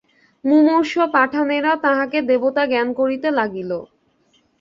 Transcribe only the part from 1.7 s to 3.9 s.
তাঁহাকে দেবতা জ্ঞান করিতে লাগিল।